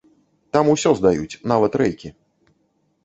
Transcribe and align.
Там 0.55 0.71
усё 0.73 0.93
здаюць, 1.01 1.39
нават 1.53 1.79
рэйкі. 1.83 2.09